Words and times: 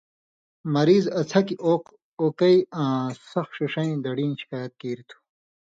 مریض 0.73 1.05
اڅھکیۡ 1.19 1.59
اوق/اوکیۡ 1.65 2.59
آں 2.81 3.03
سخ 3.29 3.47
ݜݜَیں 3.57 3.93
دڑیں 4.03 4.31
شِکایت 4.39 4.71
کیریۡ 4.79 5.07
تُھو۔ 5.07 5.17